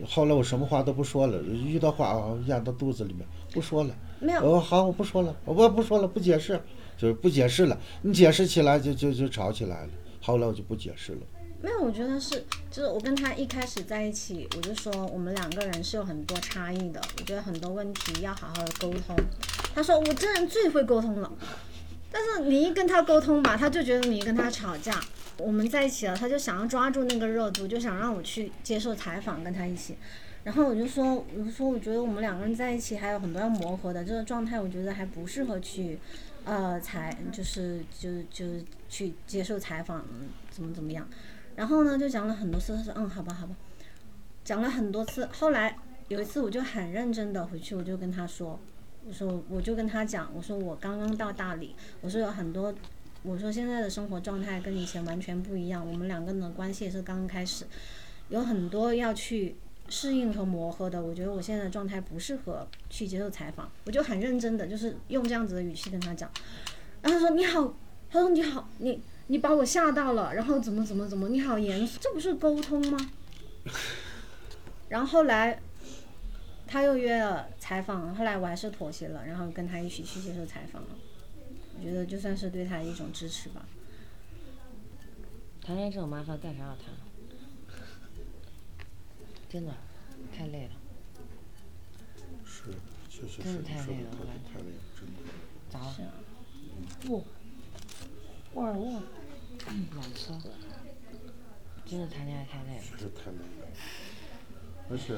[0.08, 3.96] 后来我什么话都不说了，遇到话啊咽到肚子里面，不说了。
[4.20, 6.60] 没有我好，我不说了，我不不说了，不解释，
[6.98, 7.78] 就是不解释了。
[8.02, 9.90] 你解释起来就就就吵起来了。
[10.22, 11.20] 后来我就不解释了。
[11.62, 19.16] 没有，我觉得是，就是我跟他一开始在一起，我就说我们两个人是有很多差异的，我觉得很多问题要好好的沟通。
[19.74, 21.32] 他说我这人最会沟通了，
[22.14, 25.02] 但是你一跟他沟通吧，他就觉得你跟他吵架。
[25.38, 29.98] 我们在一起了，他就想要抓住那个热度，就想让我去接受采访，跟他一起。
[30.44, 35.98] 然后我就说，我说，我觉得我们两个人在一起还有很多要磨合的，这个状态我觉得还不适合去，
[36.46, 38.46] 呃，采就是就就
[38.88, 40.06] 去接受采访，
[40.52, 41.08] 怎么怎么样。
[41.56, 43.56] 然后呢，就讲了很多次，他说嗯，好吧，好吧，
[44.44, 45.28] 讲了很多次。
[45.32, 45.76] 后来
[46.10, 48.60] 有一次，我就很认真的回去，我就跟他说，
[49.08, 52.74] 我说我就跟他讲，我说我刚刚到大理，我说有很多，
[53.22, 57.66] 我说现在的生活状态跟以前完全不一样，我们两个人的关系也是刚刚开始，
[58.30, 59.56] 有很多要去
[59.90, 61.02] 适应和磨合的。
[61.02, 66.30] 我觉得我现在的状态不适合去接受采访，我就很认真的，就是用这样子的语气跟他讲。
[67.02, 67.74] 然后他说你好，
[68.10, 72.98] 他说你好，你你把我吓到了，然后怎么怎么怎么，你好严肃，这不是沟通吗？
[74.90, 75.60] 然后后来
[76.74, 80.90] 他又约了采访，后来我还是妥协了，然后跟他一起去接受采访了。
[81.78, 83.64] 我觉得就算是对他一种支持吧。
[85.62, 86.86] 谈恋爱这种麻烦干啥要谈？
[89.48, 89.74] 真的，
[90.36, 90.72] 太累了。
[92.44, 92.64] 是，
[93.08, 95.20] 确实是真的太累了我感觉太太累了，真的。
[95.70, 95.94] 咋了？
[98.56, 99.00] 沃尔沃，
[99.94, 100.34] 暖车。
[101.86, 103.68] 真的谈恋爱太累了，确实太累了，
[104.90, 105.14] 而且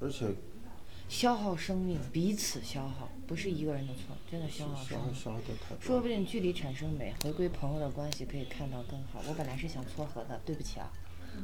[0.00, 0.34] 而且
[1.08, 5.14] 消耗生命，彼此消耗，不是一个人的错，真的消耗生命。
[5.14, 9.22] 消耗的太说不定距离产生美，回归朋友的关系可以看到更好。
[9.28, 10.90] 我本来是想撮合的，对不起啊，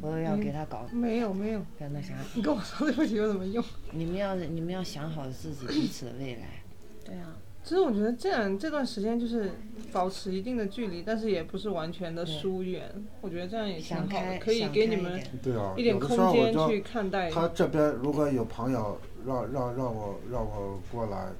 [0.01, 2.15] 我又要给他搞没有没有，搞那啥。
[2.35, 3.65] 你跟我说对不起有什么用？
[3.93, 6.63] 你们要你们要想好自己彼此的未来。
[7.05, 9.53] 对啊，其实我觉得这样这段时间就是
[9.93, 12.93] 保持一定的距离，但是也不是完全的疏远。
[13.21, 17.31] 我觉得这样也挺想好的，可以给你们一点对啊，一点有的时空间去看待。
[17.31, 21.33] 他这边如果有朋友让让让我让我过来，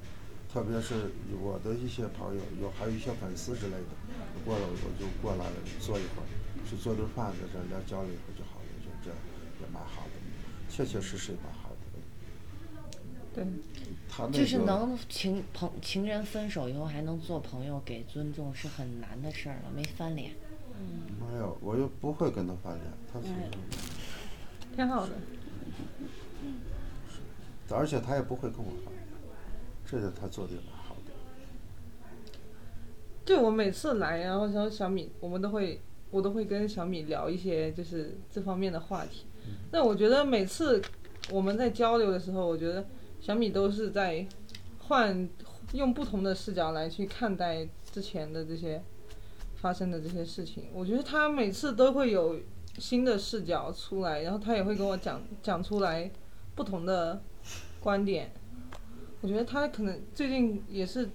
[0.51, 3.93] 特别是我的一些朋友，有还有一些粉丝之类的，
[4.45, 5.45] 过来我就过来
[5.79, 6.25] 坐一会儿，
[6.69, 9.17] 去做顿饭，在这儿聊交流一会儿就好了，就这样
[9.61, 10.11] 也蛮好的，
[10.69, 11.75] 确确实实也蛮好的。
[13.33, 13.43] 对，
[14.07, 20.33] 他那个就是能情朋情人分手以后还能做朋友，给尊重是很难的事儿了，没翻脸。
[20.79, 23.27] 嗯没有，我又不会跟他翻脸，他是，
[24.75, 25.13] 挺好的。
[27.69, 29.05] 而且他也不会跟我翻脸，
[29.85, 30.53] 这个他做的
[30.87, 31.11] 好的。
[33.25, 39.25] 就我每次来，然后然后小米，我们都会，我都会跟小米聊一些就是这方面的话题。
[39.71, 40.81] 那我觉得每次
[41.31, 42.85] 我们在交流的时候，我觉得
[43.19, 44.25] 小米都是在
[44.79, 45.27] 换
[45.71, 48.83] 用不同的视角来去看待之前的这些
[49.55, 50.65] 发生的这些事情。
[50.73, 52.39] 我觉得他每次都会有
[52.77, 56.11] 新的视角出来，然后他也会跟我讲讲出来
[56.55, 57.21] 不同的
[57.83, 58.31] 观点。
[59.19, 61.09] 我觉得他可能最近也是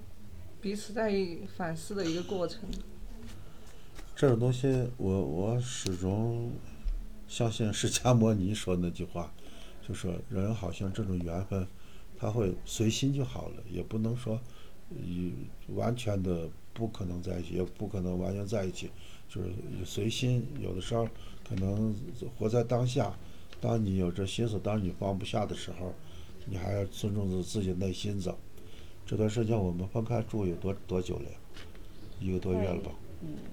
[0.61, 1.11] 彼此在
[1.57, 2.69] 反思的一个过程。
[4.15, 6.53] 这种东西，我我始终
[7.27, 9.33] 相信释迦摩尼说那句话，
[9.81, 11.67] 就说人好像这种缘分，
[12.19, 14.39] 他会随心就好了，也不能说
[14.91, 15.33] 以
[15.69, 18.91] 完全的不可能在一起，也不可能完全在一起，
[19.29, 19.51] 就是
[19.87, 20.47] 随心。
[20.61, 21.09] 有的时候
[21.49, 21.95] 可能
[22.37, 23.17] 活在当下，
[23.61, 25.95] 当你有这心思，当你放不下的时候，
[26.51, 28.39] 你还要尊重着自己内心走。
[29.07, 31.37] 这段时间我们分开住有多多久了呀？
[32.21, 32.91] 一个多月了吧？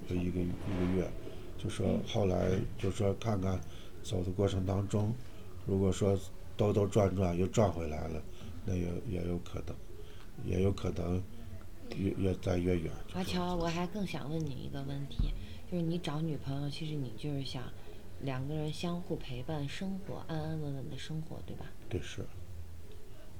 [0.10, 1.10] 有一个一个月，
[1.58, 3.60] 就说后来就说看看
[4.03, 5.13] 走的过程当中，
[5.65, 6.17] 如果说
[6.58, 8.21] 兜兜转转又转回来了，
[8.65, 9.75] 那也也有可能，
[10.45, 11.21] 也有可能
[11.95, 12.91] 越越在越远。
[13.13, 15.31] 阿乔，我还更想问你一个问题，
[15.71, 17.63] 就是你找女朋友，其实你就是想
[18.21, 21.65] 两个人相互陪伴生活，安安稳稳的生活，对吧？
[21.89, 22.25] 对，是，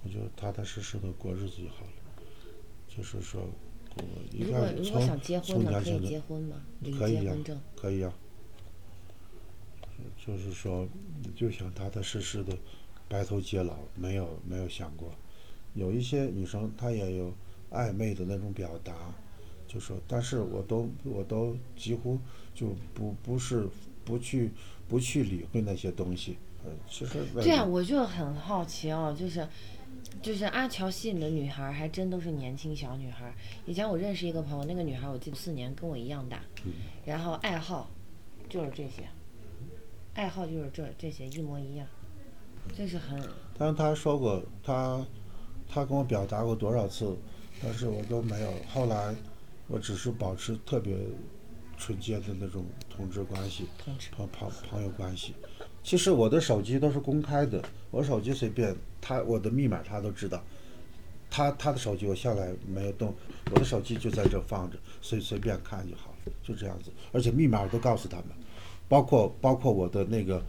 [0.06, 1.92] 我就踏踏实实的过日子就好了。
[2.88, 3.42] 就是说，
[3.98, 6.56] 我一如果看如果想结婚呢，可以结婚吗？
[6.80, 7.60] 领可以呀结婚证。
[7.76, 8.14] 可以呀、
[10.26, 10.88] 就是说，
[11.36, 12.56] 就想踏踏实实的
[13.10, 15.12] 白头偕老，没有没有想过。
[15.74, 17.34] 有一些女生她也有
[17.72, 19.14] 暧昧的那种表达，
[19.68, 22.18] 就说，但是我都我都几乎
[22.54, 23.68] 就不不是
[24.06, 24.52] 不去
[24.88, 26.38] 不去理会那些东西。
[26.64, 29.46] 呃，其实那对啊，我就很好奇哦，就是
[30.22, 33.34] 就是阿乔吸引的女孩儿还真都是年轻小女孩儿。
[33.66, 36.42] 以前我认识一个朋友，那个女孩儿我记得四年跟我一样大，
[37.06, 37.90] 然后爱好
[38.50, 39.08] 就是这些，
[40.16, 41.88] 爱好就是这这些一模一样，
[42.76, 43.22] 就是很
[43.58, 45.06] 但是他说过，他
[45.70, 47.16] 他跟我表达过多少次，
[47.62, 48.52] 但是我都没有。
[48.74, 49.14] 后来
[49.68, 50.98] 我只是保持特别
[51.78, 53.68] 纯洁的那种同志关系。
[54.12, 55.36] 朋朋朋友关系。
[55.86, 60.42] 其实我的手机都是公开的，我手机随便他我的密码他都知道。
[61.30, 63.14] 他他的手机我下来没有动，
[63.52, 66.90] 我的手机就在这放着，随随便看就好了，就这样子。
[67.12, 68.30] 而且密码我都告诉他们，
[68.90, 70.44] 包括包括我的那个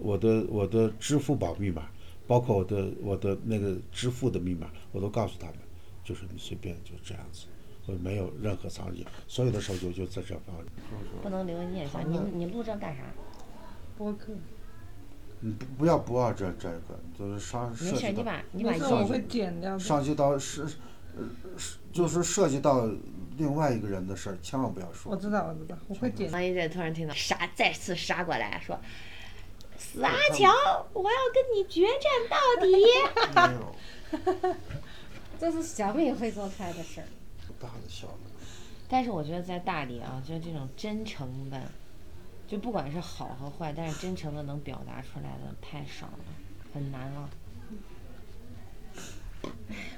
[0.00, 1.88] 我的我的支付宝密码，
[2.26, 5.56] 包括我的我的那个支付的密码，我都告诉他们，
[6.02, 7.46] 就是你随便就这样子，
[7.86, 10.64] 我没有任何藏匿，所有的手机我就在这放着。
[11.22, 13.04] 不能留个念想，你你录这干啥？
[13.96, 14.32] 播客，
[15.40, 19.78] 你不不要不要这这个，就是上没事儿，你涉及到把你把没事，我会剪掉的。
[19.78, 20.62] 上及到是，
[21.16, 21.24] 呃
[21.56, 22.88] 是就是涉及到
[23.36, 25.22] 另外一个人的事儿，千万不要说我说。
[25.22, 26.30] 知道，我知道，我会剪。
[26.30, 28.78] 王一这突然听到杀，再次杀过来说
[29.78, 30.52] ：“死阿乔，
[30.92, 32.70] 我要跟你决战到底。
[33.34, 34.54] 没有，
[35.40, 37.06] 这是小米会做开的事儿。
[37.58, 38.30] 大的小的，”
[38.88, 41.60] 但是我觉得在大理啊，就是这种真诚的，
[42.50, 46.24] 就不管是好和坏，但是真诚的能表达出来的太少了，
[46.74, 47.30] 很难了。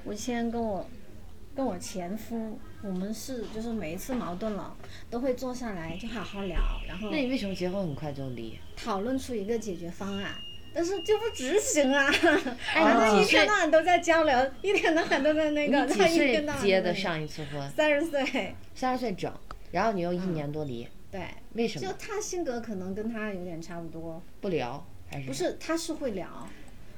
[0.03, 0.85] 我先跟我
[1.55, 4.77] 跟我前夫，我们是就是每一次矛盾了，
[5.09, 8.59] 都会坐下来就好好聊，然后那你为什么结婚很快就离？
[8.75, 10.35] 讨论出一个解决方案。
[10.75, 12.05] 但是就不执行啊！
[12.73, 17.69] 哎反正一天到晚都在交流，一天到晚都在那个，你几岁天到晚结的都在那个上一次婚？
[17.71, 19.31] 三十岁，三十岁整，
[19.71, 20.87] 然后你又一年多离。
[21.13, 21.87] 对，为什么？
[21.87, 24.83] 就他性格可能跟他有点差不多，不聊？
[25.11, 25.27] 还是？
[25.27, 26.27] 不是，他是会聊，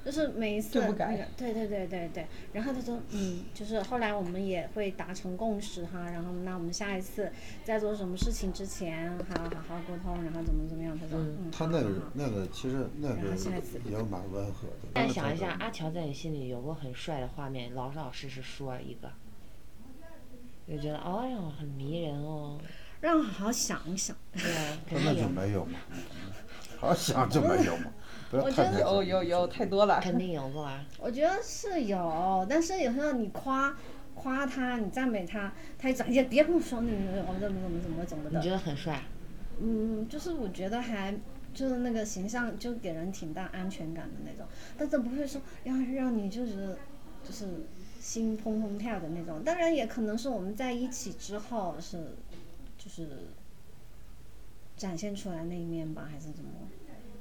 [0.06, 7.30] 就是每一次就不改那个对对对对对，然后他说嗯，就是后来我们也会达成共识哈，然后那我们下一次
[7.66, 13.36] 在做什么事情之前，还要好好沟通，然后怎么怎么样，他说嗯，他那个那个其实那个
[13.84, 14.88] 也蛮温和的。
[14.94, 19.12] 但想一下，阿乔在你心里有过很帅的画面，老老实实说一个，
[20.70, 22.58] 就觉得哎哟很迷人哦，
[23.02, 24.16] 让我好好想一想。
[24.34, 25.80] 对啊， 肯那就，没有嘛，
[26.80, 27.92] 好想就没有嘛，
[28.32, 30.00] 我觉得有有有太多了。
[30.02, 30.84] 肯定有过啊。
[31.00, 33.76] 我觉得是有，但是有时候你夸
[34.14, 36.92] 夸他，你赞美他，他一转也别跟我说你
[37.28, 39.02] 我怎么怎么怎么怎么的你觉，得很帅？
[39.60, 41.14] 嗯，就是我觉得还
[41.54, 44.46] 就是那个形象就给人挺大安全感的那种，
[44.78, 46.78] 但是不会说要让你就觉得
[47.24, 47.46] 就是
[48.00, 49.42] 心砰砰跳的那种。
[49.44, 52.16] 当然也可能是我们在一起之后是
[52.86, 53.10] 就是
[54.78, 56.52] 展现出来那一面吧，还是怎么？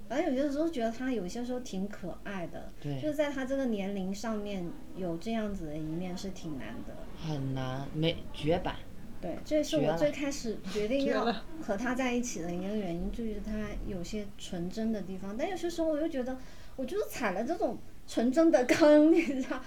[0.07, 6.95] 反正有些时候觉得他有些时候挺可爱的，对就是在他这个年龄上面有这样子的一面是挺难的。
[7.27, 8.77] 很难，没绝版。
[9.23, 13.51] 对，这是我最开始决定要和他在一起的一个原因，就是他
[13.87, 16.37] 有些纯真的地方，但有些时候我又觉得，
[16.77, 19.59] 我就是踩了这种纯真的坑，你知道？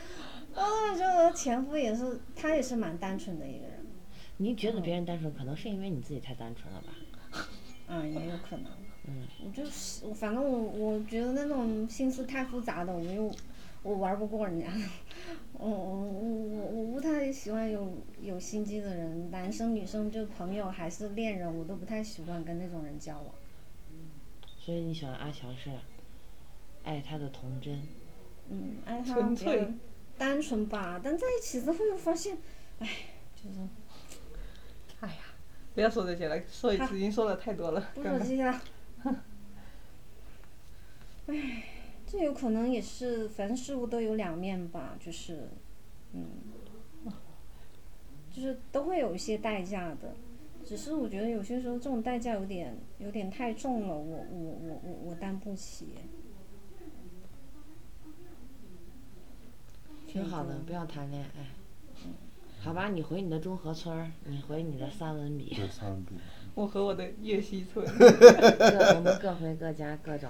[0.53, 3.76] 我觉得我前夫也是，他也是蛮单纯的一个人，
[4.37, 6.93] 你觉得别人单纯，可能是因为你自己太单纯了吧？
[7.87, 8.65] 嗯，也有可能。
[9.05, 13.31] 嗯，我就是，我反正我我觉得那种心思太复杂的，我又
[13.81, 14.67] 我玩不过人家。
[15.53, 23.33] 我我我我不太喜欢有有心机的人，男生女生就朋友还是恋人，我都不太喜欢跟那种人交往。
[24.59, 25.71] 所以你喜欢阿强是
[26.83, 27.81] 爱他的童真。
[28.49, 29.71] 嗯，爱他纯粹比较
[30.17, 32.37] 单纯吧，但在一起之后又发现，
[32.79, 32.87] 哎，
[33.35, 33.59] 就是
[35.77, 37.89] 不要说这些了，说一次已经说了太多了。
[37.93, 38.59] 不说这些了。
[41.27, 41.65] 唉，
[42.07, 45.49] 这有可能也是凡事物都有两面吧，就是，
[46.13, 46.25] 嗯，
[48.31, 50.15] 就是都会有一些代价的。
[50.65, 55.89] 只是我觉得有些时候这种代价有点有点太重了，我我我我我担不起。
[60.07, 61.56] 挺好的，不要谈恋爱。
[62.67, 66.15] 好吧，你回你的中和村儿，你回你的三文笔，对三比。
[66.53, 67.85] 我和我的岳西村。
[67.87, 70.25] 各我们各回各家，各找